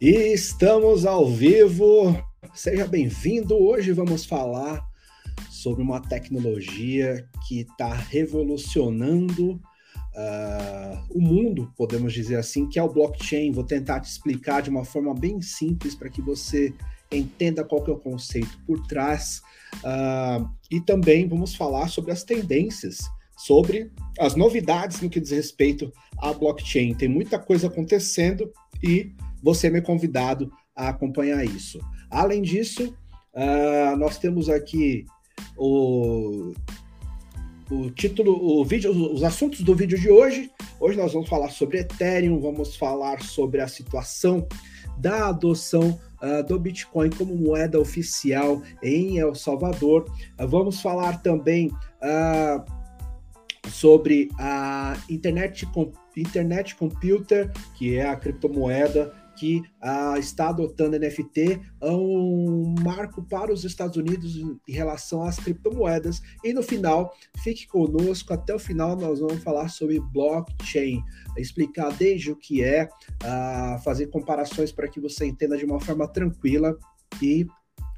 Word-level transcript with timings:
E 0.00 0.32
estamos 0.32 1.04
ao 1.04 1.28
vivo. 1.28 2.16
Seja 2.54 2.86
bem-vindo. 2.86 3.56
Hoje 3.56 3.90
vamos 3.90 4.24
falar 4.24 4.80
sobre 5.50 5.82
uma 5.82 6.00
tecnologia 6.00 7.28
que 7.48 7.62
está 7.62 7.94
revolucionando 7.94 9.54
uh, 9.54 11.04
o 11.10 11.20
mundo, 11.20 11.74
podemos 11.76 12.12
dizer 12.12 12.36
assim, 12.36 12.68
que 12.68 12.78
é 12.78 12.82
o 12.82 12.88
blockchain. 12.88 13.50
Vou 13.50 13.64
tentar 13.64 13.98
te 13.98 14.08
explicar 14.08 14.62
de 14.62 14.70
uma 14.70 14.84
forma 14.84 15.12
bem 15.12 15.42
simples 15.42 15.96
para 15.96 16.08
que 16.08 16.22
você 16.22 16.72
entenda 17.10 17.64
qual 17.64 17.82
que 17.82 17.90
é 17.90 17.94
o 17.94 17.98
conceito 17.98 18.56
por 18.64 18.86
trás. 18.86 19.42
Uh, 19.78 20.48
e 20.70 20.80
também 20.80 21.26
vamos 21.26 21.56
falar 21.56 21.88
sobre 21.88 22.12
as 22.12 22.22
tendências, 22.22 22.98
sobre 23.36 23.90
as 24.16 24.36
novidades 24.36 25.00
no 25.00 25.10
que 25.10 25.18
diz 25.18 25.32
respeito 25.32 25.92
à 26.18 26.32
blockchain. 26.32 26.94
Tem 26.94 27.08
muita 27.08 27.36
coisa 27.36 27.66
acontecendo 27.66 28.48
e 28.80 29.12
você 29.42 29.68
é 29.68 29.80
convidado 29.80 30.50
a 30.74 30.88
acompanhar 30.88 31.44
isso. 31.44 31.80
Além 32.10 32.42
disso, 32.42 32.94
uh, 33.34 33.96
nós 33.96 34.18
temos 34.18 34.48
aqui 34.48 35.04
o, 35.56 36.52
o 37.70 37.90
título, 37.90 38.32
o 38.32 38.64
vídeo, 38.64 38.90
os 38.90 39.22
assuntos 39.22 39.60
do 39.60 39.74
vídeo 39.74 39.98
de 39.98 40.10
hoje. 40.10 40.50
Hoje 40.80 40.96
nós 40.96 41.12
vamos 41.12 41.28
falar 41.28 41.50
sobre 41.50 41.80
Ethereum, 41.80 42.40
vamos 42.40 42.76
falar 42.76 43.22
sobre 43.22 43.60
a 43.60 43.68
situação 43.68 44.46
da 44.96 45.28
adoção 45.28 45.98
uh, 46.22 46.46
do 46.46 46.58
Bitcoin 46.58 47.10
como 47.10 47.34
moeda 47.36 47.78
oficial 47.78 48.62
em 48.82 49.18
El 49.18 49.34
Salvador. 49.34 50.10
Uh, 50.40 50.46
vamos 50.46 50.80
falar 50.80 51.22
também 51.22 51.70
sobre 53.68 54.28
a 54.38 54.96
internet, 55.10 55.68
internet 56.16 56.76
computer, 56.76 57.52
que 57.76 57.96
é 57.96 58.08
a 58.08 58.16
criptomoeda 58.16 59.12
que 59.38 59.62
ah, 59.80 60.16
está 60.18 60.48
adotando 60.48 60.98
NFT 60.98 61.60
é 61.80 61.90
um 61.90 62.74
marco 62.82 63.22
para 63.22 63.52
os 63.52 63.64
Estados 63.64 63.96
Unidos 63.96 64.36
em 64.36 64.72
relação 64.72 65.22
às 65.22 65.36
criptomoedas. 65.38 66.20
E 66.44 66.52
no 66.52 66.62
final, 66.62 67.14
fique 67.42 67.66
conosco 67.66 68.32
até 68.32 68.54
o 68.54 68.58
final, 68.58 68.96
nós 68.96 69.20
vamos 69.20 69.42
falar 69.42 69.68
sobre 69.68 70.00
blockchain, 70.00 71.02
explicar 71.36 71.92
desde 71.92 72.32
o 72.32 72.36
que 72.36 72.62
é, 72.62 72.88
ah, 73.24 73.80
fazer 73.84 74.08
comparações 74.08 74.72
para 74.72 74.88
que 74.88 75.00
você 75.00 75.26
entenda 75.26 75.56
de 75.56 75.64
uma 75.64 75.80
forma 75.80 76.08
tranquila 76.08 76.76
e 77.22 77.46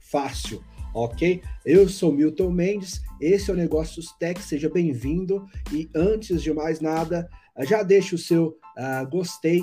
fácil 0.01 0.63
ok? 0.93 1.41
Eu 1.65 1.89
sou 1.89 2.13
Milton 2.13 2.51
Mendes, 2.51 3.01
esse 3.21 3.51
é 3.51 3.55
o 3.55 3.57
Negócios 3.57 4.13
Tech, 4.19 4.43
seja 4.43 4.69
bem-vindo. 4.69 5.47
E 5.73 5.89
antes 5.95 6.43
de 6.43 6.53
mais 6.53 6.81
nada, 6.81 7.29
já 7.61 7.83
deixe 7.83 8.15
o 8.15 8.19
seu 8.19 8.59
uh, 8.77 9.09
gostei, 9.09 9.63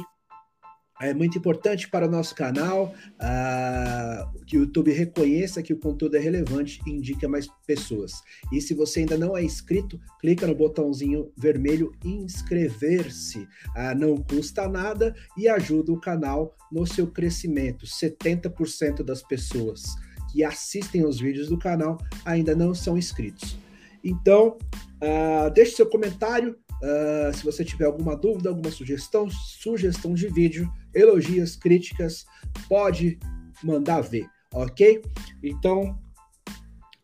é 1.01 1.13
muito 1.13 1.37
importante 1.37 1.89
para 1.89 2.07
o 2.07 2.09
nosso 2.09 2.33
canal 2.33 2.93
uh, 3.15 4.45
que 4.45 4.57
o 4.57 4.61
YouTube 4.61 4.91
reconheça 4.91 5.61
que 5.61 5.73
o 5.73 5.79
conteúdo 5.79 6.17
é 6.17 6.19
relevante 6.19 6.79
e 6.85 6.91
indique 6.91 7.25
a 7.25 7.29
mais 7.29 7.47
pessoas. 7.65 8.13
E 8.51 8.59
se 8.59 8.73
você 8.73 9.01
ainda 9.01 9.17
não 9.17 9.37
é 9.37 9.43
inscrito, 9.43 9.99
clica 10.19 10.47
no 10.47 10.55
botãozinho 10.55 11.31
vermelho 11.37 11.91
inscrever-se. 12.03 13.39
Uh, 13.39 13.97
não 13.97 14.17
custa 14.17 14.67
nada 14.67 15.15
e 15.37 15.47
ajuda 15.47 15.91
o 15.91 15.99
canal 15.99 16.55
no 16.71 16.85
seu 16.85 17.07
crescimento. 17.07 17.85
70% 17.85 19.03
das 19.03 19.21
pessoas 19.21 19.83
que 20.31 20.43
assistem 20.43 21.05
os 21.05 21.19
vídeos 21.19 21.47
do 21.47 21.57
canal 21.57 21.97
ainda 22.25 22.55
não 22.55 22.73
são 22.73 22.97
inscritos. 22.97 23.57
Então, 24.03 24.57
uh, 25.01 25.49
deixe 25.53 25.75
seu 25.75 25.89
comentário, 25.89 26.57
Uh, 26.81 27.35
se 27.35 27.43
você 27.43 27.65
tiver 27.65 27.85
alguma 27.85 28.15
dúvida, 28.15 28.49
alguma 28.49 28.69
sugestão, 28.69 29.29
sugestão 29.29 30.13
de 30.13 30.27
vídeo, 30.27 30.71
elogios, 30.93 31.55
críticas, 31.55 32.25
pode 32.69 33.17
mandar 33.63 34.01
ver, 34.01 34.27
ok? 34.53 35.01
Então, 35.43 35.97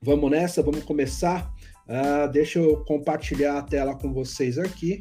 vamos 0.02 0.30
nessa, 0.30 0.62
vamos 0.62 0.84
começar. 0.84 1.52
Uh, 1.88 2.32
deixa 2.32 2.60
eu 2.60 2.84
compartilhar 2.86 3.58
a 3.58 3.64
tela 3.64 3.96
com 3.96 4.14
vocês 4.14 4.60
aqui. 4.60 5.00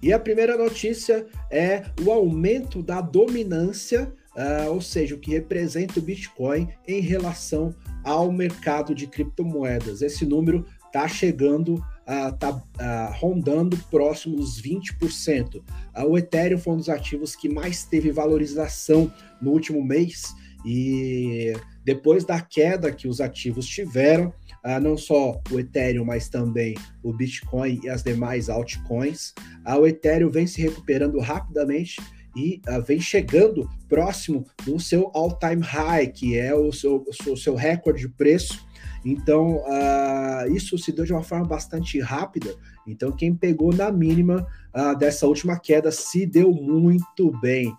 E 0.00 0.12
a 0.12 0.18
primeira 0.20 0.56
notícia 0.56 1.26
é 1.50 1.84
o 2.04 2.12
aumento 2.12 2.82
da 2.82 3.00
dominância, 3.00 4.12
uh, 4.36 4.70
ou 4.70 4.80
seja, 4.80 5.14
o 5.14 5.18
que 5.18 5.30
representa 5.30 5.98
o 5.98 6.02
Bitcoin 6.02 6.68
em 6.86 7.00
relação 7.00 7.74
ao 8.04 8.30
mercado 8.30 8.94
de 8.94 9.06
criptomoedas. 9.06 10.02
Esse 10.02 10.24
número 10.24 10.64
está 10.86 11.08
chegando, 11.08 11.82
está 12.06 12.50
uh, 12.50 12.56
uh, 12.56 13.12
rondando 13.18 13.76
próximo 13.90 14.36
dos 14.36 14.62
20%. 14.62 15.56
Uh, 15.56 15.62
o 16.08 16.16
Ethereum 16.16 16.58
foi 16.58 16.74
um 16.74 16.76
dos 16.76 16.88
ativos 16.88 17.34
que 17.34 17.48
mais 17.48 17.84
teve 17.84 18.12
valorização 18.12 19.12
no 19.42 19.50
último 19.50 19.82
mês 19.82 20.34
e 20.64 21.52
depois 21.84 22.24
da 22.24 22.40
queda 22.40 22.92
que 22.92 23.08
os 23.08 23.20
ativos 23.20 23.66
tiveram, 23.66 24.32
não 24.80 24.96
só 24.96 25.38
o 25.50 25.60
Ethereum, 25.60 26.06
mas 26.06 26.30
também 26.30 26.74
o 27.02 27.12
Bitcoin 27.12 27.78
e 27.84 27.88
as 27.90 28.02
demais 28.02 28.48
altcoins, 28.48 29.34
o 29.78 29.86
Ethereum 29.86 30.30
vem 30.30 30.46
se 30.46 30.62
recuperando 30.62 31.18
rapidamente 31.18 32.00
e 32.34 32.60
uh, 32.68 32.82
vem 32.82 33.00
chegando 33.00 33.68
próximo 33.88 34.46
do 34.64 34.78
seu 34.78 35.10
all-time 35.14 35.62
high, 35.62 36.06
que 36.08 36.36
é 36.36 36.54
o 36.54 36.72
seu, 36.72 37.04
o 37.26 37.36
seu 37.36 37.54
recorde 37.54 38.00
de 38.00 38.08
preço. 38.08 38.66
Então, 39.04 39.58
uh, 39.58 40.50
isso 40.54 40.76
se 40.78 40.90
deu 40.90 41.04
de 41.04 41.12
uma 41.12 41.22
forma 41.22 41.46
bastante 41.46 42.00
rápida. 42.00 42.54
Então, 42.86 43.12
quem 43.12 43.34
pegou 43.34 43.72
na 43.72 43.92
mínima 43.92 44.46
uh, 44.74 44.96
dessa 44.96 45.26
última 45.26 45.58
queda 45.58 45.90
se 45.90 46.26
deu 46.26 46.52
muito 46.52 47.30
bem. 47.40 47.72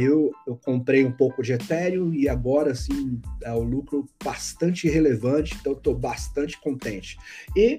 Eu, 0.00 0.30
eu, 0.46 0.56
comprei 0.56 1.04
um 1.04 1.12
pouco 1.12 1.42
de 1.42 1.52
Ethereum 1.52 2.14
e 2.14 2.30
agora 2.30 2.74
sim 2.74 3.20
é 3.42 3.52
o 3.52 3.62
lucro 3.62 4.06
bastante 4.24 4.88
relevante, 4.88 5.54
então 5.60 5.72
estou 5.72 5.94
bastante 5.94 6.58
contente. 6.58 7.18
E 7.54 7.78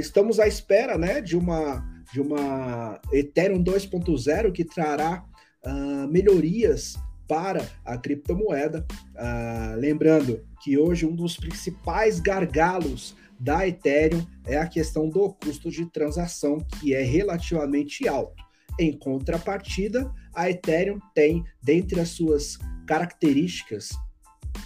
estamos 0.00 0.40
à 0.40 0.48
espera 0.48 0.98
né, 0.98 1.20
de 1.20 1.36
uma 1.36 1.93
de 2.14 2.20
uma 2.20 3.00
Ethereum 3.12 3.60
2.0 3.60 4.52
que 4.52 4.64
trará 4.64 5.24
uh, 5.66 6.06
melhorias 6.06 6.94
para 7.26 7.68
a 7.84 7.98
criptomoeda. 7.98 8.86
Uh, 9.16 9.76
lembrando 9.76 10.46
que 10.62 10.78
hoje 10.78 11.04
um 11.04 11.16
dos 11.16 11.36
principais 11.36 12.20
gargalos 12.20 13.16
da 13.40 13.66
Ethereum 13.66 14.24
é 14.46 14.56
a 14.56 14.68
questão 14.68 15.08
do 15.08 15.28
custo 15.32 15.72
de 15.72 15.86
transação, 15.86 16.58
que 16.78 16.94
é 16.94 17.02
relativamente 17.02 18.06
alto. 18.06 18.44
Em 18.78 18.92
contrapartida, 18.96 20.08
a 20.32 20.48
Ethereum 20.48 21.00
tem, 21.16 21.42
dentre 21.60 21.98
as 21.98 22.10
suas 22.10 22.58
características, 22.86 23.88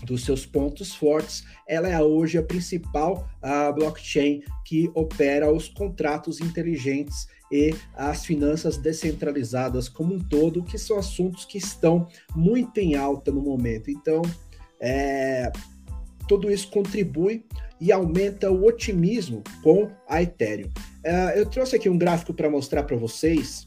dos 0.04 0.24
seus 0.24 0.46
pontos 0.46 0.94
fortes, 0.94 1.44
ela 1.66 1.88
é 1.88 2.00
hoje 2.00 2.38
a 2.38 2.42
principal 2.42 3.28
a 3.42 3.72
blockchain 3.72 4.42
que 4.64 4.90
opera 4.94 5.52
os 5.52 5.68
contratos 5.68 6.40
inteligentes 6.40 7.26
e 7.50 7.74
as 7.94 8.24
finanças 8.24 8.76
descentralizadas 8.76 9.88
como 9.88 10.14
um 10.14 10.18
todo, 10.18 10.62
que 10.62 10.78
são 10.78 10.98
assuntos 10.98 11.44
que 11.44 11.58
estão 11.58 12.06
muito 12.34 12.78
em 12.78 12.94
alta 12.94 13.32
no 13.32 13.40
momento. 13.40 13.90
Então, 13.90 14.22
é, 14.80 15.50
tudo 16.28 16.50
isso 16.50 16.70
contribui 16.70 17.44
e 17.80 17.90
aumenta 17.90 18.50
o 18.50 18.66
otimismo 18.66 19.42
com 19.62 19.90
a 20.06 20.22
Ethereum. 20.22 20.68
É, 21.02 21.40
eu 21.40 21.46
trouxe 21.46 21.76
aqui 21.76 21.88
um 21.88 21.96
gráfico 21.96 22.34
para 22.34 22.50
mostrar 22.50 22.82
para 22.82 22.96
vocês 22.96 23.66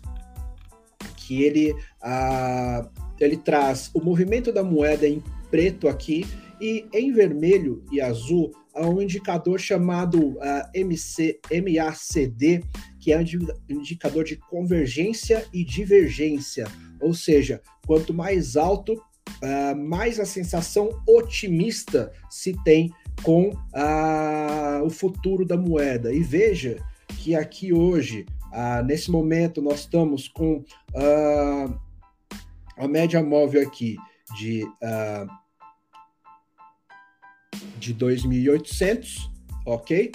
que 1.16 1.44
ele, 1.44 1.74
ah, 2.02 2.88
ele 3.20 3.38
traz 3.38 3.90
o 3.94 4.02
movimento 4.02 4.52
da 4.52 4.64
moeda 4.64 5.08
em 5.08 5.24
preto 5.52 5.88
aqui 5.88 6.26
e 6.60 6.88
em 6.94 7.12
vermelho 7.12 7.84
e 7.92 8.00
azul 8.00 8.52
há 8.74 8.88
um 8.88 9.02
indicador 9.02 9.60
chamado 9.60 10.30
uh, 10.38 10.70
MC, 10.74 11.40
MACD, 11.52 12.64
que 13.00 13.12
é 13.12 13.18
um 13.18 13.24
indicador 13.70 14.24
de 14.24 14.38
convergência 14.38 15.46
e 15.54 15.64
divergência, 15.64 16.66
ou 17.02 17.14
seja, 17.14 17.62
quanto 17.86 18.14
mais 18.14 18.56
alto, 18.56 18.94
uh, 18.94 19.76
mais 19.76 20.20
a 20.20 20.26
sensação 20.26 20.90
otimista 21.08 22.12
se 22.30 22.56
tem 22.64 22.94
com 23.24 23.50
uh, 23.50 24.86
o 24.86 24.90
futuro 24.90 25.46
da 25.46 25.58
moeda. 25.58 26.14
E 26.14 26.22
veja 26.22 26.78
que 27.18 27.36
aqui 27.36 27.74
hoje, 27.74 28.26
nesse 28.86 29.12
momento, 29.12 29.62
nós 29.62 29.82
estamos 29.82 30.28
com 30.28 30.64
a 32.78 32.88
média 32.88 33.22
móvel 33.22 33.62
aqui 33.62 33.98
de, 34.38 34.66
de 37.80 37.94
2.800, 37.94 39.30
ok? 39.66 40.12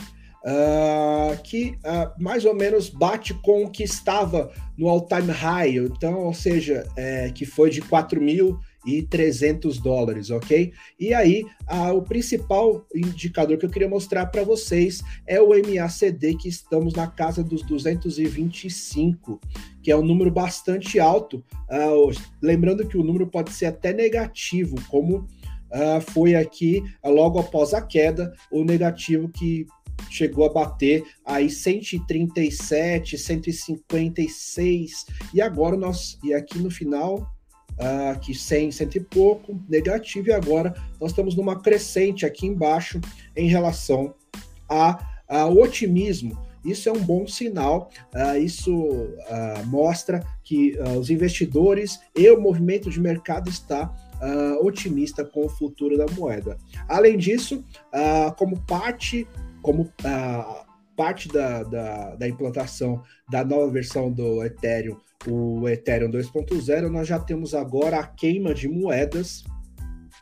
uh, 0.47 1.43
que 1.43 1.77
uh, 1.85 2.23
mais 2.23 2.45
ou 2.45 2.55
menos 2.55 2.89
bate 2.89 3.35
com 3.35 3.65
o 3.65 3.71
que 3.71 3.83
estava 3.83 4.53
no 4.79 4.89
all-time 4.89 5.33
high, 5.33 5.77
então, 5.79 6.21
ou 6.21 6.33
seja, 6.33 6.87
é, 6.97 7.31
que 7.31 7.45
foi 7.45 7.71
de 7.71 7.83
4.000 7.83 8.57
e 8.87 9.03
300 9.03 9.79
dólares, 9.79 10.31
ok? 10.31 10.73
E 10.99 11.12
aí, 11.12 11.44
a, 11.67 11.93
o 11.93 12.03
principal 12.03 12.87
indicador 12.94 13.59
que 13.59 13.67
eu 13.67 13.71
queria 13.71 13.88
mostrar 13.88 14.27
para 14.27 14.44
vocês 14.44 15.03
é 15.27 15.41
o 15.41 15.49
MACD, 15.49 16.37
que 16.37 16.49
estamos 16.49 16.94
na 16.94 17.09
casa 17.09 17.43
dos 17.43 17.62
225, 17.62 19.41
que 19.83 19.91
é 19.91 19.97
um 19.97 20.05
número 20.05 20.31
bastante 20.31 21.00
alto. 21.00 21.44
Uh, 21.69 22.12
lembrando 22.41 22.87
que 22.87 22.97
o 22.97 23.03
número 23.03 23.27
pode 23.27 23.50
ser 23.50 23.67
até 23.67 23.93
negativo, 23.93 24.77
como 24.89 25.17
uh, 25.19 26.00
foi 26.12 26.37
aqui 26.37 26.82
uh, 27.03 27.11
logo 27.11 27.41
após 27.41 27.75
a 27.75 27.82
queda, 27.82 28.32
o 28.53 28.62
negativo 28.62 29.29
que 29.29 29.67
chegou 30.11 30.44
a 30.44 30.53
bater 30.53 31.03
aí 31.25 31.50
137, 31.50 33.19
156, 33.19 35.06
e 35.35 35.41
agora 35.41 35.77
nós, 35.77 36.19
e 36.23 36.32
aqui 36.32 36.59
no 36.59 36.71
final 36.71 37.36
aqui 38.11 38.34
100, 38.34 38.73
100 38.73 38.88
e 38.94 39.00
pouco, 39.00 39.61
negativo, 39.69 40.28
e 40.28 40.32
agora 40.32 40.75
nós 41.00 41.11
estamos 41.11 41.34
numa 41.34 41.61
crescente 41.61 42.25
aqui 42.25 42.46
embaixo 42.46 43.00
em 43.37 43.49
relação 43.49 44.14
ao 44.69 45.56
otimismo. 45.56 46.38
Isso 46.64 46.88
é 46.88 46.93
um 46.93 47.00
bom 47.00 47.28
sinal, 47.28 47.90
uh, 48.12 48.37
isso 48.37 48.75
uh, 48.75 49.67
mostra 49.67 50.20
que 50.43 50.76
os 50.99 51.11
investidores 51.11 52.00
e 52.17 52.28
o 52.28 52.40
movimento 52.40 52.90
de 52.90 53.00
mercado 53.00 53.49
está 53.49 53.93
otimista 54.62 55.22
com 55.22 55.44
o 55.44 55.49
futuro 55.49 55.99
da 55.99 56.06
moeda. 56.14 56.56
Além 56.88 57.19
disso, 57.19 57.62
como 58.38 58.58
parte, 58.62 59.29
como 59.61 59.93
parte 60.96 61.29
da, 61.29 61.62
da, 61.62 62.14
da, 62.14 62.26
implantação 62.26 63.02
da 63.31 63.44
nova 63.44 63.70
versão 63.70 64.11
do 64.11 64.43
Ethereum 64.43 64.96
o 65.27 65.69
Ethereum 65.69 66.11
2.0, 66.11 66.89
nós 66.89 67.09
já 67.09 67.19
temos 67.19 67.55
agora 67.55 67.99
a 67.99 68.07
queima 68.07 68.55
de 68.55 68.69
moedas, 68.69 69.45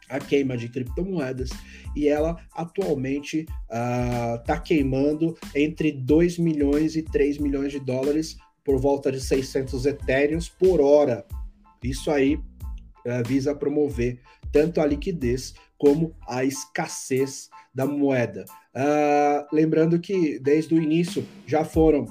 a 0.08 0.19
queima 0.19 0.56
de 0.56 0.69
criptomoedas, 0.69 1.50
e 1.94 2.08
ela 2.08 2.37
atualmente 2.55 3.41
está 3.41 4.55
ah, 4.55 4.58
uh, 4.58 4.62
queimando 4.62 5.37
entre 5.55 5.93
2 5.93 6.38
milhões 6.38 6.96
e 6.96 7.02
3 7.02 7.38
milhões 7.38 7.73
de 7.73 7.81
dólares 7.81 8.37
por 8.64 8.79
volta 8.79 9.12
de 9.12 9.20
600 9.20 9.87
Ethereums 9.87 10.49
por 10.49 10.81
hora. 10.81 11.26
Isso 11.82 12.11
aí 12.11 12.37
uh, 12.37 13.26
visa 13.26 13.55
promover 13.55 14.20
tanto 14.50 14.81
a 14.81 14.87
liquidez 14.87 15.55
como 15.76 16.14
a 16.26 16.44
escassez 16.44 17.50
da 17.75 17.87
moeda. 17.87 18.44
Uh, 18.75 19.55
lembrando 19.55 19.99
que 19.99 20.38
desde 20.38 20.75
o 20.75 20.82
início 20.82 21.26
já 21.46 21.64
foram 21.64 22.06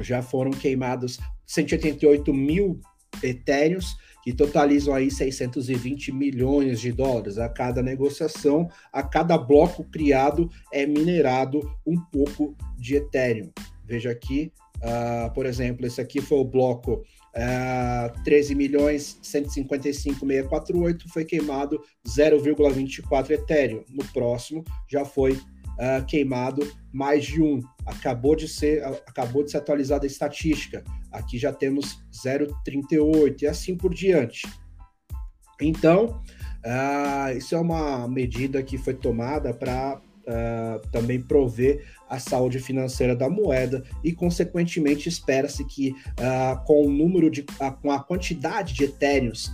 já 0.00 0.22
foram 0.22 0.52
queimados 0.52 1.18
188 1.48 2.32
mil 2.32 2.80
etéreos, 3.22 3.96
que 4.22 4.32
totalizam 4.32 4.94
aí 4.94 5.10
620 5.10 6.12
milhões 6.12 6.80
de 6.80 6.92
dólares. 6.92 7.38
A 7.38 7.48
cada 7.48 7.82
negociação, 7.82 8.68
a 8.92 9.02
cada 9.02 9.38
bloco 9.38 9.82
criado 9.84 10.50
é 10.72 10.86
minerado 10.86 11.60
um 11.86 11.98
pouco 11.98 12.54
de 12.76 12.96
Ethereum. 12.96 13.50
Veja 13.86 14.10
aqui, 14.10 14.52
uh, 14.76 15.32
por 15.32 15.46
exemplo, 15.46 15.86
esse 15.86 15.98
aqui 16.00 16.20
foi 16.20 16.38
o 16.38 16.44
bloco 16.44 17.02
uh, 17.34 18.22
13 18.22 18.54
milhões 18.54 19.18
155,648, 19.22 21.08
foi 21.08 21.24
queimado 21.24 21.80
0,24 22.06 23.30
Ethereum. 23.30 23.82
No 23.88 24.04
próximo 24.12 24.62
já 24.86 25.06
foi 25.06 25.32
uh, 25.32 26.04
queimado 26.06 26.70
mais 26.92 27.24
de 27.24 27.40
um. 27.40 27.62
Acabou 27.86 28.36
de 28.36 28.46
ser, 28.46 28.84
acabou 28.84 29.42
de 29.42 29.52
ser 29.52 29.56
atualizada 29.56 30.04
a 30.04 30.06
estatística. 30.06 30.84
Aqui 31.12 31.38
já 31.38 31.52
temos 31.52 32.02
0,38 32.12 33.42
e 33.42 33.46
assim 33.46 33.76
por 33.76 33.94
diante. 33.94 34.42
Então, 35.60 36.20
uh, 36.64 37.36
isso 37.36 37.54
é 37.54 37.58
uma 37.58 38.06
medida 38.06 38.62
que 38.62 38.78
foi 38.78 38.94
tomada 38.94 39.52
para 39.52 40.00
uh, 40.28 40.88
também 40.90 41.20
prover 41.20 41.84
a 42.08 42.18
saúde 42.18 42.60
financeira 42.60 43.16
da 43.16 43.28
moeda 43.28 43.82
e, 44.04 44.12
consequentemente, 44.12 45.08
espera-se 45.08 45.64
que 45.64 45.90
uh, 45.90 46.64
com 46.64 46.86
o 46.86 46.90
número 46.90 47.30
de, 47.30 47.40
uh, 47.40 47.72
com 47.80 47.90
a 47.90 47.98
quantidade 47.98 48.74
de 48.74 48.84
etéreos 48.84 49.50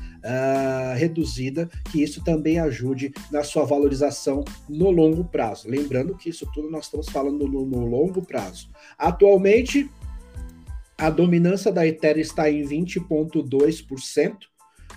reduzida, 0.96 1.68
que 1.92 2.02
isso 2.02 2.24
também 2.24 2.58
ajude 2.58 3.12
na 3.30 3.44
sua 3.44 3.66
valorização 3.66 4.42
no 4.66 4.90
longo 4.90 5.22
prazo. 5.22 5.68
Lembrando 5.68 6.16
que 6.16 6.30
isso 6.30 6.50
tudo 6.50 6.70
nós 6.70 6.86
estamos 6.86 7.10
falando 7.10 7.46
no, 7.46 7.66
no 7.66 7.84
longo 7.84 8.22
prazo. 8.22 8.70
Atualmente, 8.96 9.86
a 11.04 11.10
dominância 11.10 11.70
da 11.70 11.86
Ethereum 11.86 12.22
está 12.22 12.50
em 12.50 12.62
20,2%. 12.62 14.36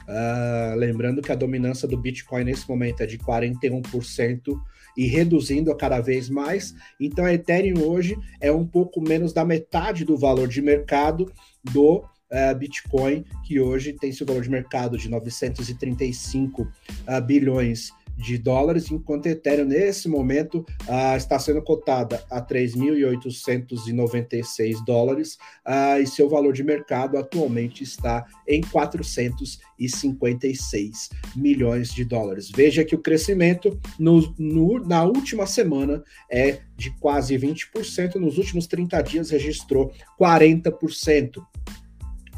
Uh, 0.08 0.76
lembrando 0.78 1.22
que 1.22 1.34
a 1.34 1.36
dominância 1.36 1.86
do 1.86 1.98
Bitcoin 1.98 2.46
nesse 2.46 2.68
momento 2.70 3.02
é 3.02 3.06
de 3.06 3.18
41% 3.18 4.58
e 4.96 5.06
reduzindo 5.06 5.76
cada 5.76 6.00
vez 6.00 6.30
mais. 6.30 6.74
Então 6.98 7.26
a 7.26 7.34
Ethereum 7.34 7.84
hoje 7.84 8.18
é 8.40 8.50
um 8.50 8.66
pouco 8.66 9.02
menos 9.02 9.34
da 9.34 9.44
metade 9.44 10.06
do 10.06 10.18
valor 10.18 10.48
de 10.48 10.62
mercado 10.62 11.30
do 11.62 11.98
uh, 11.98 12.58
Bitcoin, 12.58 13.26
que 13.46 13.60
hoje 13.60 13.92
tem 13.92 14.14
seu 14.14 14.26
valor 14.26 14.44
de 14.44 14.50
mercado 14.50 14.98
de 14.98 15.10
935 15.10 16.62
uh, 16.62 17.22
bilhões 17.22 17.92
de 18.18 18.38
dólares, 18.38 18.92
enquanto 18.92 19.28
Ethereum 19.28 19.66
nesse 19.66 20.10
momento 20.10 20.66
uh, 20.88 21.16
está 21.16 21.38
sendo 21.38 21.62
cotada 21.62 22.26
a 22.30 22.42
3.896 22.42 24.84
dólares 24.84 25.38
uh, 25.66 26.02
e 26.02 26.08
seu 26.08 26.28
valor 26.28 26.52
de 26.52 26.64
mercado 26.64 27.16
atualmente 27.18 27.84
está 27.84 28.26
em 28.48 28.62
456 28.62 31.10
milhões 31.36 31.94
de 31.94 32.04
dólares. 32.04 32.50
Veja 32.50 32.84
que 32.84 32.96
o 32.96 33.02
crescimento 33.02 33.80
no, 34.00 34.34
no, 34.38 34.80
na 34.80 35.04
última 35.04 35.46
semana 35.46 36.04
é 36.30 36.62
de 36.76 36.90
quase 37.00 37.38
20%, 37.38 38.16
nos 38.16 38.40
últimos 38.40 38.66
30 38.66 39.00
dias 39.04 39.30
registrou 39.30 39.94
40%. 40.20 41.46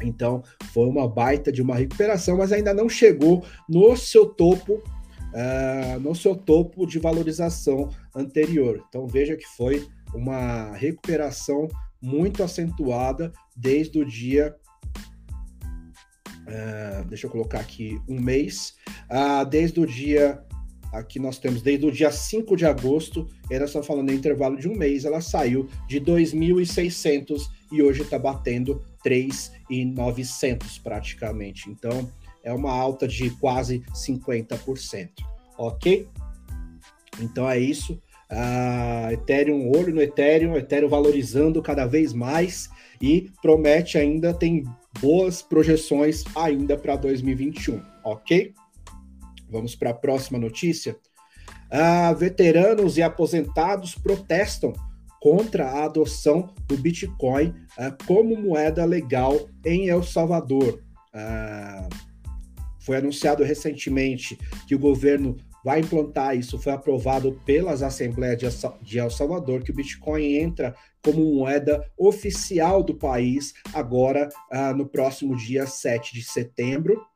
Então, 0.02 0.42
foi 0.72 0.86
uma 0.86 1.06
baita 1.06 1.52
de 1.52 1.60
uma 1.60 1.74
recuperação, 1.74 2.38
mas 2.38 2.52
ainda 2.52 2.72
não 2.72 2.88
chegou 2.88 3.44
no 3.68 3.94
seu 3.96 4.24
topo 4.26 4.82
uh, 5.32 6.00
no 6.00 6.14
seu 6.14 6.34
topo 6.34 6.86
de 6.86 6.98
valorização 6.98 7.88
anterior. 8.14 8.84
Então 8.88 9.06
veja 9.06 9.36
que 9.36 9.46
foi 9.56 9.88
uma 10.14 10.72
recuperação 10.72 11.68
muito 12.00 12.42
acentuada 12.42 13.32
desde 13.56 13.98
o 13.98 14.04
dia. 14.04 14.54
Uh, 16.42 17.04
deixa 17.08 17.26
eu 17.26 17.30
colocar 17.30 17.60
aqui 17.60 18.00
um 18.08 18.20
mês, 18.20 18.74
uh, 19.10 19.44
desde 19.44 19.80
o 19.80 19.86
dia 19.86 20.44
aqui 20.92 21.18
nós 21.18 21.38
temos 21.38 21.62
desde 21.62 21.86
o 21.86 21.92
dia 21.92 22.10
5 22.10 22.56
de 22.56 22.66
agosto, 22.66 23.28
nós 23.48 23.62
estamos 23.62 23.86
falando 23.86 24.10
em 24.10 24.16
intervalo 24.16 24.56
de 24.56 24.68
um 24.68 24.74
mês, 24.74 25.04
ela 25.04 25.20
saiu 25.20 25.68
de 25.86 26.00
2.600 26.00 27.42
e 27.70 27.82
hoje 27.82 28.02
está 28.02 28.18
batendo 28.18 28.82
3.900 29.04 30.82
praticamente. 30.82 31.70
Então, 31.70 32.10
é 32.42 32.52
uma 32.52 32.72
alta 32.72 33.06
de 33.06 33.30
quase 33.30 33.82
50%, 33.94 35.10
ok? 35.58 36.08
Então 37.20 37.48
é 37.48 37.58
isso. 37.58 38.00
Uh, 38.30 39.12
Ethereum, 39.12 39.70
olho 39.74 39.92
no 39.92 40.00
Ethereum, 40.00 40.56
Ethereum 40.56 40.88
valorizando 40.88 41.60
cada 41.60 41.84
vez 41.86 42.12
mais 42.12 42.70
e 43.02 43.30
promete 43.42 43.98
ainda, 43.98 44.32
tem 44.32 44.64
boas 45.00 45.42
projeções 45.42 46.24
ainda 46.36 46.76
para 46.76 46.96
2021, 46.96 47.80
ok? 48.04 48.54
Vamos 49.48 49.74
para 49.74 49.90
a 49.90 49.94
próxima 49.94 50.38
notícia. 50.38 50.96
Uh, 51.70 52.14
veteranos 52.16 52.96
e 52.96 53.02
aposentados 53.02 53.94
protestam 53.94 54.72
contra 55.20 55.68
a 55.68 55.84
adoção 55.84 56.52
do 56.66 56.76
Bitcoin 56.76 57.48
uh, 57.78 58.04
como 58.06 58.36
moeda 58.36 58.84
legal 58.84 59.48
em 59.64 59.88
El 59.88 60.02
Salvador. 60.02 60.82
Uh, 61.14 62.09
foi 62.80 62.96
anunciado 62.96 63.44
recentemente 63.44 64.36
que 64.66 64.74
o 64.74 64.78
governo 64.78 65.36
vai 65.64 65.80
implantar 65.80 66.36
isso, 66.36 66.58
foi 66.58 66.72
aprovado 66.72 67.38
pelas 67.44 67.82
assembleias 67.82 68.64
de 68.82 68.98
El 68.98 69.10
Salvador, 69.10 69.62
que 69.62 69.70
o 69.70 69.74
Bitcoin 69.74 70.36
entra 70.36 70.74
como 71.02 71.34
moeda 71.34 71.86
oficial 71.98 72.82
do 72.82 72.94
país 72.94 73.54
agora 73.72 74.28
uh, 74.52 74.74
no 74.74 74.86
próximo 74.86 75.36
dia 75.36 75.66
7 75.66 76.14
de 76.14 76.22
setembro. 76.22 77.06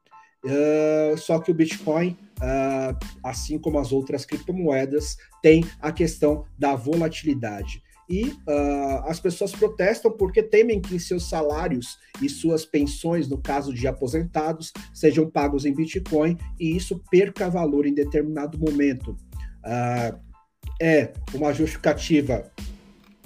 Uh, 0.44 1.16
só 1.16 1.38
que 1.38 1.50
o 1.50 1.54
Bitcoin, 1.54 2.18
uh, 2.38 2.97
assim 3.23 3.59
como 3.59 3.78
as 3.78 3.92
outras 3.92 4.26
criptomoedas, 4.26 5.16
tem 5.42 5.64
a 5.80 5.90
questão 5.90 6.44
da 6.59 6.75
volatilidade 6.75 7.83
e 8.08 8.28
uh, 8.28 9.04
as 9.06 9.18
pessoas 9.18 9.52
protestam 9.52 10.11
porque 10.12 10.42
temem 10.42 10.80
que 10.80 10.99
seus 10.99 11.28
salários 11.28 11.99
e 12.20 12.28
suas 12.28 12.64
pensões, 12.64 13.28
no 13.28 13.38
caso 13.38 13.73
de 13.73 13.87
aposentados, 13.87 14.73
sejam 14.92 15.28
pagos 15.30 15.64
em 15.64 15.75
Bitcoin 15.75 16.37
e 16.61 16.76
isso 16.76 17.02
perca 17.11 17.49
valor 17.49 17.87
em 17.87 17.94
determinado 17.94 18.58
momento. 18.58 19.16
Uh, 19.64 20.18
é 20.80 21.12
uma 21.32 21.52
justificativa 21.52 22.50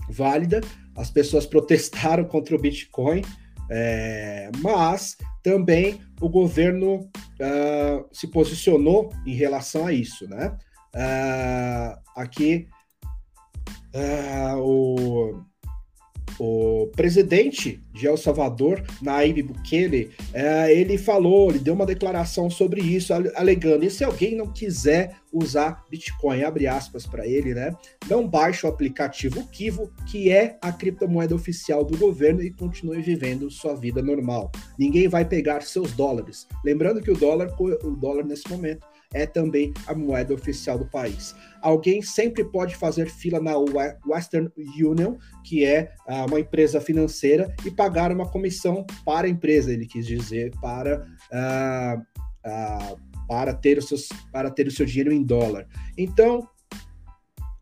válida. 0.08 0.60
As 0.96 1.10
pessoas 1.10 1.44
protestaram 1.46 2.24
contra 2.24 2.54
o 2.54 2.60
Bitcoin, 2.60 3.22
É, 3.70 4.50
mas 4.62 5.14
também 5.42 6.00
o 6.22 6.28
governo 6.30 7.00
uh, 7.00 8.08
se 8.10 8.26
posicionou 8.28 9.12
em 9.26 9.34
relação 9.34 9.86
a 9.86 9.92
isso, 9.92 10.26
né? 10.26 10.56
Aqui 12.16 12.66
uh, 13.98 14.58
o 14.60 15.48
o 16.38 16.86
presidente 16.94 17.82
de 17.92 18.06
El 18.06 18.16
Salvador, 18.16 18.82
Naib 19.02 19.42
Bukele, 19.42 20.10
é, 20.32 20.72
ele 20.72 20.96
falou, 20.96 21.50
ele 21.50 21.58
deu 21.58 21.74
uma 21.74 21.84
declaração 21.84 22.48
sobre 22.48 22.80
isso, 22.80 23.12
alegando: 23.34 23.84
e 23.84 23.90
se 23.90 24.04
alguém 24.04 24.36
não 24.36 24.46
quiser 24.46 25.16
usar 25.32 25.84
Bitcoin, 25.90 26.44
abre 26.44 26.66
aspas 26.66 27.06
para 27.06 27.26
ele, 27.26 27.54
né? 27.54 27.72
Não 28.08 28.26
baixe 28.26 28.64
o 28.64 28.68
aplicativo 28.68 29.46
Kivo, 29.48 29.90
que 30.06 30.30
é 30.30 30.56
a 30.62 30.70
criptomoeda 30.70 31.34
oficial 31.34 31.84
do 31.84 31.98
governo, 31.98 32.40
e 32.40 32.52
continue 32.52 33.02
vivendo 33.02 33.50
sua 33.50 33.74
vida 33.74 34.00
normal. 34.00 34.50
Ninguém 34.78 35.08
vai 35.08 35.24
pegar 35.24 35.62
seus 35.62 35.92
dólares. 35.92 36.46
Lembrando 36.64 37.02
que 37.02 37.10
o 37.10 37.16
dólar, 37.16 37.52
o 37.58 37.90
dólar 37.96 38.24
nesse 38.24 38.48
momento 38.48 38.86
é 39.12 39.26
também 39.26 39.72
a 39.86 39.94
moeda 39.94 40.34
oficial 40.34 40.78
do 40.78 40.86
país. 40.86 41.34
Alguém 41.62 42.02
sempre 42.02 42.44
pode 42.44 42.76
fazer 42.76 43.10
fila 43.10 43.40
na 43.40 43.52
Western 44.06 44.50
Union, 44.56 45.16
que 45.44 45.64
é 45.64 45.92
uh, 46.06 46.26
uma 46.26 46.40
empresa 46.40 46.80
financeira, 46.80 47.54
e 47.64 47.70
pagar 47.70 48.12
uma 48.12 48.28
comissão 48.28 48.86
para 49.04 49.26
a 49.26 49.30
empresa, 49.30 49.72
ele 49.72 49.86
quis 49.86 50.06
dizer, 50.06 50.52
para. 50.60 51.06
Uh, 51.32 52.00
uh, 52.46 53.08
para 53.28 53.52
ter, 53.52 53.76
os 53.76 53.86
seus, 53.86 54.08
para 54.32 54.50
ter 54.50 54.66
o 54.66 54.70
seu 54.70 54.86
dinheiro 54.86 55.12
em 55.12 55.22
dólar. 55.22 55.68
Então, 55.98 56.48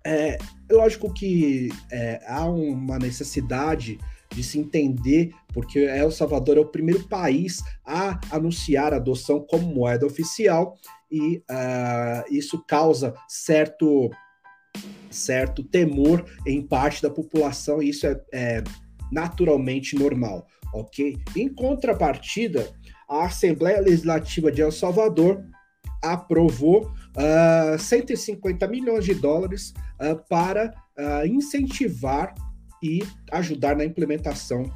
é 0.07 0.38
lógico 0.71 1.12
que 1.12 1.69
é, 1.91 2.21
há 2.29 2.45
uma 2.49 2.97
necessidade 2.97 3.99
de 4.37 4.43
se 4.43 4.59
entender, 4.59 5.31
porque 5.52 5.78
El 5.78 6.12
Salvador 6.12 6.59
é 6.59 6.61
o 6.61 6.66
primeiro 6.66 7.09
país 7.09 7.62
a 7.85 8.21
anunciar 8.31 8.93
a 8.93 8.97
adoção 8.97 9.40
como 9.40 9.75
moeda 9.75 10.05
oficial, 10.05 10.76
e 11.11 11.38
uh, 11.38 12.31
isso 12.31 12.62
causa 12.66 13.14
certo, 13.26 14.11
certo 15.11 15.64
temor 15.64 16.23
em 16.47 16.61
parte 16.61 17.00
da 17.00 17.09
população, 17.09 17.83
e 17.83 17.88
isso 17.88 18.07
é, 18.07 18.21
é 18.31 18.64
naturalmente 19.11 19.97
normal, 19.97 20.47
ok? 20.75 21.16
Em 21.35 21.49
contrapartida, 21.49 22.71
a 23.09 23.25
Assembleia 23.25 23.81
Legislativa 23.81 24.52
de 24.52 24.61
El 24.61 24.73
Salvador 24.73 25.43
aprovou 26.02 26.83
uh, 27.16 27.75
ah, 27.75 27.78
150 27.78 28.69
milhões 28.69 29.05
de 29.05 29.14
dólares 29.14 29.73
uh, 29.99 30.16
para 30.28 30.75
uh, 30.99 31.26
incentivar 31.26 32.35
e 32.83 33.02
ajudar 33.33 33.76
na 33.76 33.85
implementação 33.85 34.71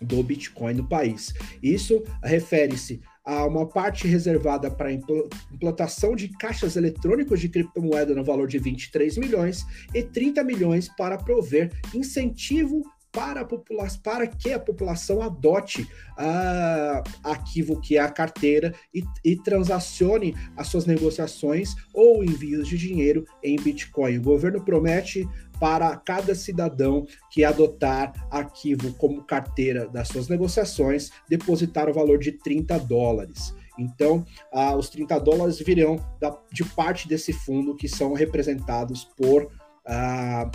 do 0.00 0.22
Bitcoin 0.22 0.74
no 0.74 0.88
país. 0.88 1.32
Isso 1.62 2.02
refere-se 2.22 3.00
a 3.24 3.46
uma 3.46 3.66
parte 3.66 4.06
reservada 4.06 4.70
para 4.70 4.92
implantação 4.92 6.14
de 6.14 6.28
caixas 6.28 6.76
eletrônicos 6.76 7.40
de 7.40 7.48
criptomoeda 7.48 8.14
no 8.14 8.22
valor 8.22 8.46
de 8.46 8.58
23 8.58 9.16
milhões 9.16 9.64
e 9.94 10.02
30 10.02 10.44
milhões 10.44 10.88
para 10.88 11.16
prover 11.16 11.72
incentivo 11.94 12.82
para, 13.10 13.42
a 13.42 13.44
população, 13.44 14.00
para 14.02 14.26
que 14.26 14.52
a 14.52 14.58
população 14.58 15.22
adote 15.22 15.82
uh, 15.82 17.08
ativo 17.22 17.80
que 17.80 17.96
é 17.96 18.00
a 18.00 18.10
carteira 18.10 18.74
e, 18.92 19.04
e 19.24 19.36
transacione 19.36 20.34
as 20.56 20.66
suas 20.66 20.84
negociações 20.84 21.76
ou 21.94 22.24
envios 22.24 22.66
de 22.66 22.76
dinheiro 22.76 23.24
em 23.42 23.56
Bitcoin. 23.56 24.18
O 24.18 24.22
governo 24.22 24.62
promete 24.64 25.28
para 25.64 25.96
cada 25.96 26.34
cidadão 26.34 27.06
que 27.30 27.42
adotar 27.42 28.12
arquivo 28.30 28.92
como 28.98 29.24
carteira 29.24 29.88
das 29.88 30.08
suas 30.08 30.28
negociações, 30.28 31.10
depositar 31.26 31.88
o 31.88 31.94
valor 31.94 32.18
de 32.18 32.32
30 32.32 32.78
dólares. 32.80 33.54
Então, 33.78 34.26
ah, 34.52 34.76
os 34.76 34.90
30 34.90 35.18
dólares 35.20 35.58
virão 35.58 35.96
da, 36.20 36.38
de 36.52 36.62
parte 36.66 37.08
desse 37.08 37.32
fundo 37.32 37.74
que 37.74 37.88
são 37.88 38.12
representados 38.12 39.04
por 39.16 39.50
ah, 39.86 40.50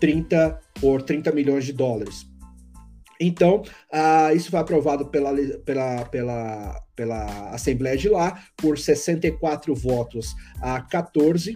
30 0.00 0.58
por 0.80 1.02
30 1.02 1.32
milhões 1.32 1.66
de 1.66 1.74
dólares. 1.74 2.26
Então, 3.20 3.62
uh, 3.92 4.34
isso 4.34 4.50
foi 4.50 4.60
aprovado 4.60 5.06
pela, 5.08 5.34
pela, 5.66 6.04
pela, 6.06 6.82
pela 6.94 7.50
Assembleia 7.50 7.96
de 7.96 8.08
lá 8.08 8.42
por 8.56 8.78
64 8.78 9.74
votos 9.74 10.34
a 10.62 10.80
14. 10.80 11.54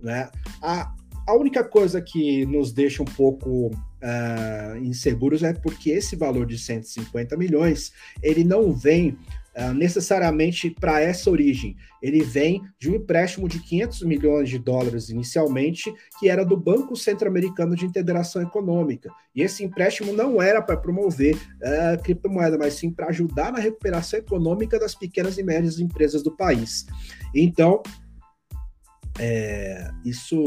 Né? 0.00 0.30
A, 0.62 0.94
a 1.26 1.34
única 1.34 1.62
coisa 1.62 2.00
que 2.00 2.44
nos 2.46 2.72
deixa 2.72 3.02
um 3.02 3.06
pouco 3.06 3.68
uh, 3.68 4.76
inseguros 4.82 5.42
é 5.42 5.52
porque 5.52 5.90
esse 5.90 6.16
valor 6.16 6.46
de 6.46 6.58
150 6.58 7.36
milhões 7.36 7.92
ele 8.22 8.42
não 8.42 8.72
vem 8.72 9.16
uh, 9.56 9.72
necessariamente 9.72 10.70
para 10.70 11.00
essa 11.00 11.30
origem. 11.30 11.76
Ele 12.02 12.22
vem 12.22 12.62
de 12.78 12.90
um 12.90 12.96
empréstimo 12.96 13.48
de 13.48 13.60
500 13.60 14.02
milhões 14.02 14.48
de 14.48 14.58
dólares 14.58 15.10
inicialmente, 15.10 15.92
que 16.18 16.28
era 16.28 16.44
do 16.44 16.56
Banco 16.56 16.96
Centro-Americano 16.96 17.76
de 17.76 17.86
Integração 17.86 18.42
Econômica. 18.42 19.08
E 19.34 19.42
esse 19.42 19.62
empréstimo 19.62 20.12
não 20.12 20.42
era 20.42 20.60
para 20.60 20.76
promover 20.76 21.36
uh, 21.36 22.02
criptomoeda, 22.02 22.58
mas 22.58 22.74
sim 22.74 22.90
para 22.90 23.08
ajudar 23.08 23.52
na 23.52 23.60
recuperação 23.60 24.18
econômica 24.18 24.78
das 24.78 24.94
pequenas 24.94 25.38
e 25.38 25.42
médias 25.42 25.78
empresas 25.78 26.22
do 26.22 26.36
país. 26.36 26.84
Então, 27.32 27.80
é, 29.18 29.90
isso 30.04 30.42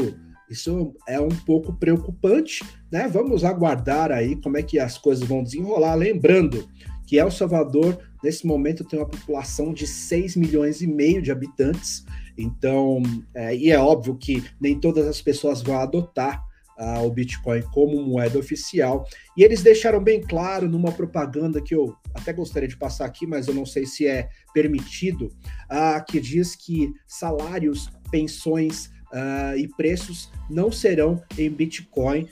isso 0.48 0.94
é 1.08 1.20
um 1.20 1.28
pouco 1.28 1.72
preocupante, 1.72 2.64
né? 2.90 3.08
Vamos 3.08 3.44
aguardar 3.44 4.12
aí 4.12 4.36
como 4.36 4.56
é 4.56 4.62
que 4.62 4.78
as 4.78 4.96
coisas 4.96 5.26
vão 5.26 5.42
desenrolar. 5.42 5.94
Lembrando 5.94 6.68
que 7.06 7.18
El 7.18 7.30
Salvador, 7.30 7.98
nesse 8.22 8.46
momento, 8.46 8.84
tem 8.84 8.98
uma 8.98 9.08
população 9.08 9.72
de 9.72 9.86
6 9.86 10.36
milhões 10.36 10.80
e 10.82 10.86
meio 10.86 11.22
de 11.22 11.30
habitantes. 11.30 12.04
Então, 12.36 13.02
é, 13.34 13.56
e 13.56 13.70
é 13.70 13.78
óbvio 13.78 14.16
que 14.16 14.44
nem 14.60 14.78
todas 14.78 15.06
as 15.06 15.22
pessoas 15.22 15.62
vão 15.62 15.78
adotar 15.78 16.44
uh, 16.78 17.04
o 17.04 17.10
Bitcoin 17.10 17.62
como 17.72 18.02
moeda 18.02 18.38
oficial. 18.38 19.06
E 19.36 19.42
eles 19.42 19.62
deixaram 19.62 20.02
bem 20.02 20.20
claro 20.20 20.68
numa 20.68 20.92
propaganda 20.92 21.60
que 21.60 21.74
eu 21.74 21.96
até 22.14 22.32
gostaria 22.32 22.68
de 22.68 22.76
passar 22.76 23.06
aqui, 23.06 23.26
mas 23.26 23.46
eu 23.48 23.54
não 23.54 23.66
sei 23.66 23.86
se 23.86 24.06
é 24.06 24.28
permitido, 24.52 25.26
uh, 25.70 26.04
que 26.06 26.20
diz 26.20 26.54
que 26.54 26.92
salários, 27.06 27.90
pensões 28.10 28.90
uh, 29.16 29.56
e 29.56 29.66
preços 29.68 30.30
não 30.50 30.70
serão 30.70 31.22
em 31.38 31.50
Bitcoin, 31.50 32.28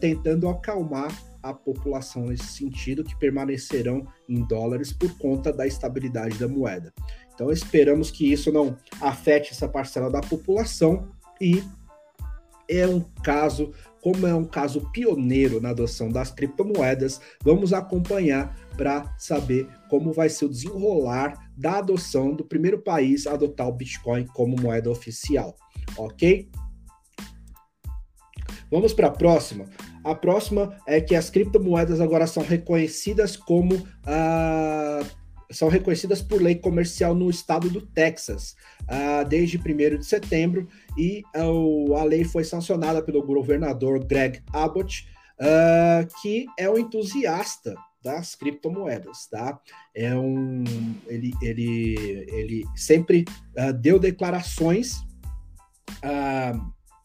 tentando 0.00 0.48
acalmar 0.48 1.10
a 1.42 1.52
população 1.52 2.26
nesse 2.26 2.46
sentido, 2.46 3.04
que 3.04 3.16
permanecerão 3.16 4.06
em 4.28 4.42
dólares 4.46 4.92
por 4.92 5.16
conta 5.18 5.52
da 5.52 5.66
estabilidade 5.66 6.38
da 6.38 6.48
moeda. 6.48 6.92
Então 7.34 7.50
esperamos 7.50 8.10
que 8.10 8.32
isso 8.32 8.50
não 8.50 8.76
afete 9.00 9.52
essa 9.52 9.68
parcela 9.68 10.10
da 10.10 10.20
população 10.20 11.08
e 11.40 11.62
é 12.68 12.86
um 12.86 13.00
caso, 13.22 13.72
como 14.04 14.26
é 14.26 14.34
um 14.34 14.44
caso 14.44 14.82
pioneiro 14.92 15.62
na 15.62 15.70
adoção 15.70 16.10
das 16.10 16.30
criptomoedas, 16.30 17.22
vamos 17.42 17.72
acompanhar 17.72 18.54
para 18.76 19.16
saber 19.16 19.66
como 19.88 20.12
vai 20.12 20.28
ser 20.28 20.44
o 20.44 20.50
desenrolar 20.50 21.50
da 21.56 21.78
adoção 21.78 22.34
do 22.34 22.44
primeiro 22.44 22.82
país 22.82 23.26
a 23.26 23.32
adotar 23.32 23.66
o 23.66 23.72
Bitcoin 23.72 24.26
como 24.26 24.60
moeda 24.60 24.90
oficial, 24.90 25.56
ok? 25.96 26.50
Vamos 28.70 28.92
para 28.92 29.06
a 29.06 29.10
próxima. 29.10 29.64
A 30.04 30.14
próxima 30.14 30.76
é 30.86 31.00
que 31.00 31.14
as 31.14 31.30
criptomoedas 31.30 31.98
agora 31.98 32.26
são 32.26 32.42
reconhecidas 32.42 33.38
como 33.38 33.74
uh, 33.74 35.06
são 35.54 35.68
reconhecidas 35.68 36.20
por 36.20 36.42
lei 36.42 36.56
comercial 36.56 37.14
no 37.14 37.30
estado 37.30 37.70
do 37.70 37.80
Texas 37.80 38.56
uh, 38.82 39.26
desde 39.28 39.58
1 39.58 39.98
de 39.98 40.04
setembro 40.04 40.68
e 40.96 41.22
uh, 41.36 41.94
a 41.94 42.04
lei 42.04 42.24
foi 42.24 42.44
sancionada 42.44 43.02
pelo 43.02 43.24
governador 43.24 44.04
Greg 44.04 44.42
Abbott, 44.52 45.08
que 46.22 46.46
é 46.56 46.70
um 46.70 46.78
entusiasta 46.78 47.74
das 48.02 48.36
criptomoedas, 48.36 49.26
tá? 49.28 49.58
É 49.94 50.14
um, 50.14 50.62
ele, 51.08 51.32
ele, 51.42 52.26
ele 52.28 52.64
sempre 52.76 53.24
deu 53.80 53.98
declarações, 53.98 55.00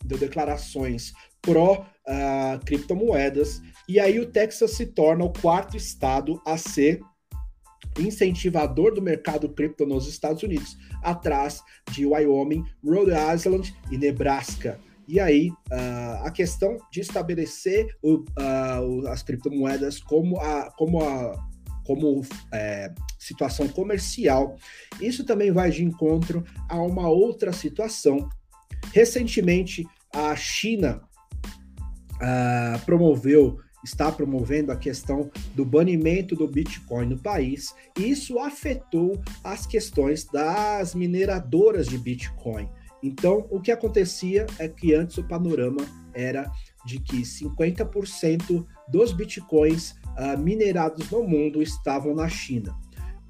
deu 0.05 0.17
declarações 0.19 1.13
pró 1.41 1.85
uh, 2.07 2.63
criptomoedas, 2.65 3.61
e 3.87 3.99
aí 3.99 4.19
o 4.19 4.25
Texas 4.25 4.71
se 4.71 4.85
torna 4.85 5.23
o 5.23 5.33
quarto 5.33 5.77
estado 5.77 6.41
a 6.45 6.57
ser 6.57 7.01
incentivador 8.01 8.93
do 8.93 9.01
mercado 9.01 9.49
cripto 9.49 9.85
nos 9.85 10.07
Estados 10.07 10.43
Unidos, 10.43 10.77
atrás 11.03 11.61
de 11.91 12.05
Wyoming, 12.05 12.63
Rhode 12.83 13.11
Island 13.35 13.73
e 13.91 13.97
Nebraska. 13.97 14.79
E 15.07 15.19
aí, 15.19 15.49
uh, 15.49 16.23
a 16.23 16.31
questão 16.31 16.77
de 16.91 17.01
estabelecer 17.01 17.87
o, 18.01 18.17
uh, 18.17 19.07
as 19.07 19.23
criptomoedas 19.23 19.99
como 19.99 20.39
a, 20.39 20.71
como 20.77 21.01
a 21.01 21.49
como 21.89 22.21
é, 22.53 22.93
situação 23.17 23.67
comercial, 23.67 24.55
isso 25.01 25.25
também 25.25 25.51
vai 25.51 25.71
de 25.71 25.83
encontro 25.83 26.45
a 26.69 26.79
uma 26.79 27.09
outra 27.09 27.51
situação. 27.51 28.29
Recentemente, 28.93 29.87
a 30.13 30.35
China 30.35 31.01
uh, 32.13 32.85
promoveu 32.85 33.57
está 33.83 34.11
promovendo 34.11 34.71
a 34.71 34.75
questão 34.75 35.29
do 35.55 35.65
banimento 35.65 36.35
do 36.35 36.47
Bitcoin 36.47 37.07
no 37.07 37.17
país, 37.17 37.73
e 37.97 38.09
isso 38.09 38.39
afetou 38.39 39.21
as 39.43 39.65
questões 39.65 40.25
das 40.25 40.93
mineradoras 40.93 41.87
de 41.87 41.97
Bitcoin. 41.97 42.69
Então, 43.01 43.47
o 43.49 43.61
que 43.61 43.71
acontecia 43.71 44.45
é 44.57 44.67
que 44.67 44.93
antes 44.93 45.17
o 45.17 45.23
panorama 45.23 45.81
era 46.13 46.51
de 46.85 46.99
que 46.99 47.21
50% 47.21 48.65
dos 48.89 49.13
bitcoins 49.13 49.91
uh, 50.17 50.37
minerados 50.37 51.09
no 51.09 51.23
mundo 51.23 51.61
estavam 51.61 52.13
na 52.13 52.27
China. 52.27 52.75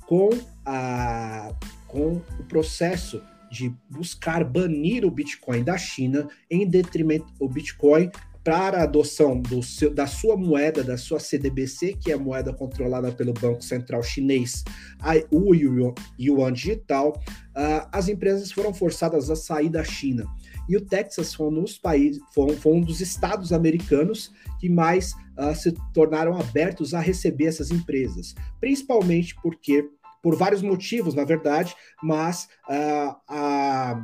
Com, 0.08 0.30
a, 0.66 1.54
com 1.88 2.14
o 2.40 2.44
processo 2.48 3.22
de 3.52 3.74
buscar 3.90 4.44
banir 4.44 5.06
o 5.06 5.12
Bitcoin 5.12 5.64
da 5.64 5.78
China 5.78 6.28
em 6.50 6.68
detrimento 6.68 7.32
do 7.34 7.48
Bitcoin 7.48 8.10
para 8.50 8.80
a 8.80 8.84
adoção 8.84 9.40
do 9.40 9.62
seu, 9.62 9.94
da 9.94 10.08
sua 10.08 10.36
moeda, 10.36 10.84
da 10.84 10.98
sua 10.98 11.20
CDBC, 11.20 11.98
que 12.02 12.12
é 12.12 12.16
a 12.16 12.18
moeda 12.18 12.52
controlada 12.52 13.12
pelo 13.12 13.32
Banco 13.32 13.62
Central 13.62 14.02
Chinês, 14.02 14.64
a, 15.00 15.12
o 15.30 15.54
Yuan 15.54 16.52
Digital, 16.52 17.10
uh, 17.50 17.88
as 17.92 18.10
empresas 18.10 18.52
foram 18.52 18.74
forçadas 18.74 19.30
a 19.30 19.36
sair 19.36 19.70
da 19.70 19.84
China. 19.84 20.26
E 20.68 20.76
o 20.76 20.82
Texas 20.82 21.32
foi 21.32 21.46
um 21.46 21.62
dos 21.62 21.78
países, 21.78 22.20
foi, 22.34 22.56
foi 22.56 22.74
um 22.74 22.82
dos 22.82 23.02
estados 23.02 23.54
americanos 23.54 24.32
que 24.60 24.68
mais 24.68 25.14
uh, 25.38 25.54
se 25.54 25.72
tornaram 25.94 26.36
abertos 26.36 26.96
a 26.96 27.00
receber 27.00 27.46
essas 27.46 27.70
empresas, 27.70 28.34
principalmente 28.60 29.36
porque 29.44 29.88
por 30.24 30.36
vários 30.36 30.64
motivos, 30.64 31.14
na 31.14 31.24
verdade, 31.24 31.76
mas 32.02 32.48
uh, 32.68 33.16
a 33.28 34.04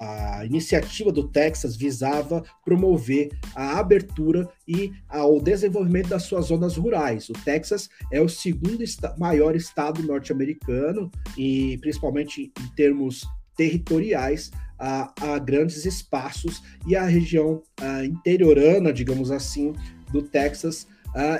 a 0.00 0.44
iniciativa 0.44 1.10
do 1.10 1.28
Texas 1.28 1.76
visava 1.76 2.44
promover 2.64 3.30
a 3.54 3.78
abertura 3.78 4.48
e 4.66 4.92
o 5.12 5.40
desenvolvimento 5.40 6.08
das 6.08 6.24
suas 6.24 6.46
zonas 6.46 6.76
rurais. 6.76 7.28
O 7.28 7.32
Texas 7.32 7.88
é 8.12 8.20
o 8.20 8.28
segundo 8.28 8.82
maior 9.18 9.56
estado 9.56 10.02
norte-americano 10.02 11.10
e 11.36 11.78
principalmente 11.78 12.52
em 12.60 12.74
termos 12.74 13.26
territoriais 13.56 14.50
a, 14.78 15.12
a, 15.20 15.38
grandes 15.38 15.84
espaços 15.84 16.62
e 16.86 16.94
a 16.94 17.04
região 17.04 17.62
a, 17.80 18.04
interiorana, 18.04 18.92
digamos 18.92 19.30
assim, 19.30 19.72
do 20.12 20.22
Texas 20.22 20.86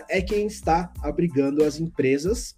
é 0.08 0.20
quem 0.20 0.46
está 0.46 0.92
abrigando 1.02 1.62
as 1.62 1.78
empresas 1.78 2.56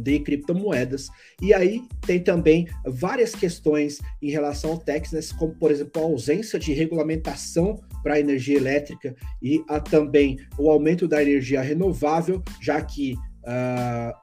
de 0.00 0.20
criptomoedas. 0.20 1.08
E 1.40 1.52
aí 1.52 1.82
tem 2.06 2.20
também 2.20 2.66
várias 2.84 3.34
questões 3.34 3.98
em 4.20 4.30
relação 4.30 4.72
ao 4.72 4.78
Texas, 4.78 5.32
como 5.32 5.54
por 5.54 5.70
exemplo 5.70 6.02
a 6.02 6.04
ausência 6.04 6.58
de 6.58 6.72
regulamentação 6.72 7.80
para 8.02 8.14
a 8.14 8.20
energia 8.20 8.56
elétrica 8.56 9.14
e 9.42 9.62
a, 9.68 9.78
também 9.78 10.38
o 10.58 10.70
aumento 10.70 11.06
da 11.06 11.22
energia 11.22 11.60
renovável, 11.60 12.42
já 12.60 12.80
que 12.80 13.14
uh, 13.44 14.14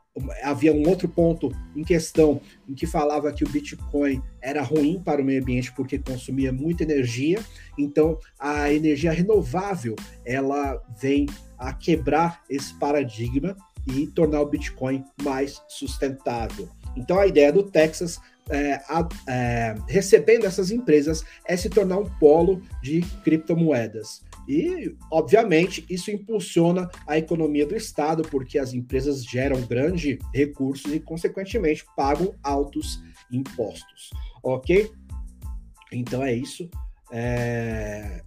havia 0.44 0.74
um 0.74 0.88
outro 0.88 1.08
ponto 1.08 1.52
em 1.76 1.84
questão 1.84 2.42
em 2.68 2.74
que 2.74 2.88
falava 2.88 3.32
que 3.32 3.44
o 3.44 3.50
Bitcoin 3.50 4.22
era 4.42 4.62
ruim 4.62 5.02
para 5.04 5.22
o 5.22 5.26
meio 5.26 5.42
ambiente 5.42 5.72
porque 5.74 6.00
consumia 6.00 6.52
muita 6.52 6.84
energia. 6.84 7.40
Então, 7.78 8.18
a 8.40 8.72
energia 8.74 9.12
renovável 9.12 9.96
ela 10.26 10.82
vem 11.00 11.28
a 11.58 11.74
quebrar 11.74 12.44
esse 12.50 12.74
paradigma 12.80 13.56
e 13.88 14.08
tornar 14.08 14.42
o 14.42 14.50
Bitcoin 14.50 15.04
mais 15.22 15.62
sustentável. 15.68 16.70
Então, 16.96 17.20
a 17.20 17.28
ideia 17.28 17.52
do 17.52 17.64
Texas, 17.64 18.20
é, 18.50 18.82
é, 19.28 19.76
recebendo 19.88 20.46
essas 20.46 20.72
empresas, 20.72 21.24
é 21.46 21.56
se 21.56 21.70
tornar 21.70 21.98
um 21.98 22.10
polo 22.20 22.62
de 22.82 23.02
criptomoedas. 23.24 24.24
E, 24.48 24.96
obviamente, 25.12 25.86
isso 25.90 26.10
impulsiona 26.10 26.90
a 27.06 27.18
economia 27.18 27.66
do 27.66 27.76
Estado, 27.76 28.24
porque 28.24 28.58
as 28.58 28.74
empresas 28.74 29.24
geram 29.26 29.62
grandes 29.62 30.18
recursos 30.34 30.92
e, 30.94 31.00
consequentemente, 31.00 31.86
pagam 31.96 32.34
altos 32.42 33.02
impostos. 33.32 34.10
Ok? 34.42 34.90
Então 35.92 36.24
é 36.24 36.34
isso. 36.34 36.70
É... 37.12 38.24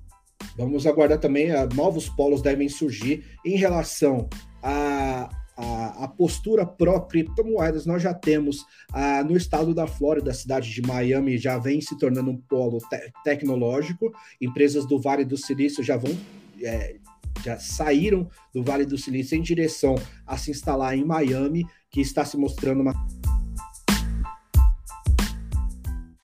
Vamos 0.56 0.86
aguardar 0.86 1.18
também, 1.18 1.50
uh, 1.52 1.68
novos 1.74 2.08
polos 2.08 2.42
devem 2.42 2.68
surgir 2.68 3.24
em 3.44 3.56
relação 3.56 4.28
a, 4.62 5.28
a, 5.60 6.04
a 6.04 6.08
postura 6.08 6.64
pró-criptomoedas, 6.64 7.84
nós 7.84 8.02
já 8.02 8.14
temos 8.14 8.64
ah, 8.92 9.22
no 9.22 9.36
estado 9.36 9.74
da 9.74 9.86
Flórida, 9.86 10.30
a 10.30 10.34
cidade 10.34 10.70
de 10.70 10.80
Miami 10.80 11.36
já 11.36 11.58
vem 11.58 11.80
se 11.80 11.98
tornando 11.98 12.30
um 12.30 12.36
polo 12.36 12.78
te 12.78 13.12
tecnológico, 13.22 14.10
empresas 14.40 14.86
do 14.86 14.98
Vale 14.98 15.24
do 15.24 15.36
Silício 15.36 15.84
já 15.84 15.96
vão. 15.96 16.16
É, 16.62 16.96
já 17.44 17.58
saíram 17.58 18.28
do 18.52 18.62
Vale 18.62 18.84
do 18.84 18.98
Silício 18.98 19.36
em 19.36 19.40
direção 19.40 19.94
a 20.26 20.36
se 20.36 20.50
instalar 20.50 20.96
em 20.96 21.04
Miami, 21.04 21.64
que 21.90 22.00
está 22.00 22.24
se 22.24 22.36
mostrando 22.36 22.82
uma 22.82 22.92